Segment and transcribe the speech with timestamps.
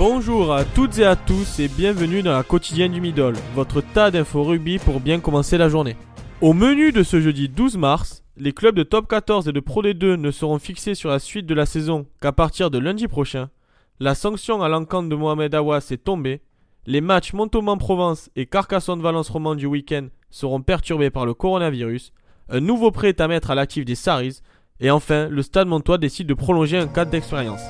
[0.00, 4.10] Bonjour à toutes et à tous et bienvenue dans la quotidienne du Middle, votre tas
[4.10, 5.94] d'infos rugby pour bien commencer la journée.
[6.40, 9.82] Au menu de ce jeudi 12 mars, les clubs de top 14 et de Pro
[9.82, 13.50] D2 ne seront fixés sur la suite de la saison qu'à partir de lundi prochain.
[13.98, 16.40] La sanction à l'encontre de Mohamed Awas est tombée.
[16.86, 22.14] Les matchs Montauban-Provence et Carcassonne-Valence-Roman du week-end seront perturbés par le coronavirus.
[22.48, 24.40] Un nouveau prêt est à mettre à l'actif des Saris.
[24.80, 27.60] Et enfin, le Stade Montois décide de prolonger un cadre d'expérience.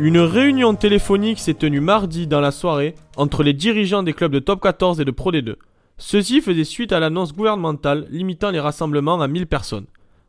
[0.00, 4.38] Une réunion téléphonique s'est tenue mardi dans la soirée entre les dirigeants des clubs de
[4.38, 5.56] top 14 et de Pro D2.
[5.96, 9.86] Ceci faisait suite à l'annonce gouvernementale limitant les rassemblements à 1000 personnes.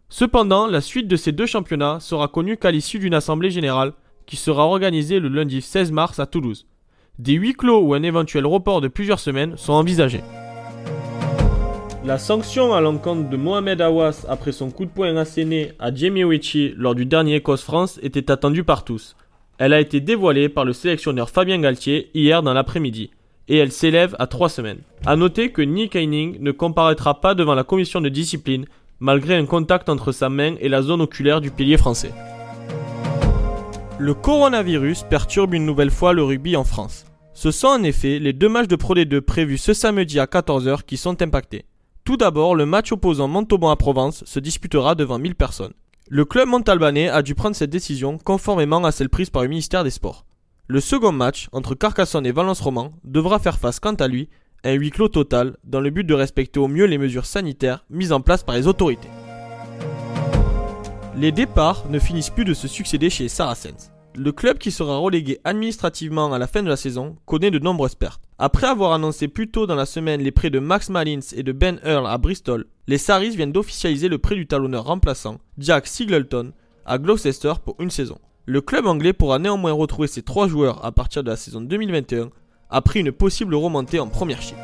[0.09, 3.93] Cependant, la suite de ces deux championnats sera connue qu'à l'issue d'une assemblée générale
[4.25, 6.65] qui sera organisée le lundi 16 mars à Toulouse.
[7.19, 10.23] Des huis clos ou un éventuel report de plusieurs semaines sont envisagés.
[12.03, 16.23] La sanction à l'encontre de Mohamed Awas après son coup de poing asséné à Jamie
[16.23, 19.15] Oichi lors du dernier Écosse-France était attendue par tous.
[19.59, 23.11] Elle a été dévoilée par le sélectionneur Fabien Galtier hier dans l'après-midi
[23.49, 24.79] et elle s'élève à trois semaines.
[25.05, 28.65] A noter que Nick Heining ne comparaîtra pas devant la commission de discipline
[29.01, 32.13] malgré un contact entre sa main et la zone oculaire du pilier français.
[33.97, 37.05] Le coronavirus perturbe une nouvelle fois le rugby en France.
[37.33, 40.83] Ce sont en effet les deux matchs de Pro D2 prévus ce samedi à 14h
[40.85, 41.65] qui sont impactés.
[42.05, 45.73] Tout d'abord, le match opposant Montauban à Provence se disputera devant 1000 personnes.
[46.11, 49.83] Le club montalbanais a dû prendre cette décision conformément à celle prise par le ministère
[49.83, 50.25] des Sports.
[50.67, 54.27] Le second match, entre Carcassonne et Valence-Roman, devra faire face quant à lui
[54.63, 57.85] à un huis clos total dans le but de respecter au mieux les mesures sanitaires
[57.91, 59.07] mises en place par les autorités.
[61.15, 63.91] Les départs ne finissent plus de se succéder chez Saracens.
[64.15, 67.93] Le club qui sera relégué administrativement à la fin de la saison connaît de nombreuses
[67.93, 68.23] pertes.
[68.39, 71.51] Après avoir annoncé plus tôt dans la semaine les prêts de Max Malins et de
[71.51, 76.53] Ben Earl à Bristol, les Saris viennent d'officialiser le prêt du talonneur remplaçant, Jack Singleton,
[76.87, 78.17] à Gloucester pour une saison.
[78.47, 82.31] Le club anglais pourra néanmoins retrouver ses trois joueurs à partir de la saison 2021,
[82.71, 84.57] après une possible remontée en première chip.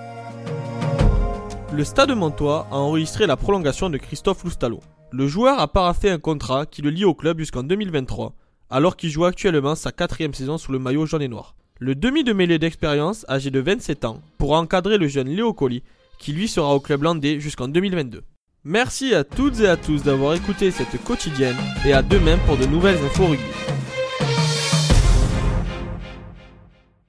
[1.72, 4.79] Le Stade Montois a enregistré la prolongation de Christophe Loustalo.
[5.11, 8.33] Le joueur a paraffé un contrat qui le lie au club jusqu'en 2023,
[8.72, 11.53] alors qu'il joue actuellement sa quatrième saison sous le maillot jaune et noir.
[11.78, 15.83] Le demi de mêlée d'expérience, âgé de 27 ans, pourra encadrer le jeune Léo Colli,
[16.17, 18.23] qui lui sera au club landais jusqu'en 2022.
[18.63, 22.65] Merci à toutes et à tous d'avoir écouté cette quotidienne et à demain pour de
[22.65, 23.74] nouvelles infos rugby.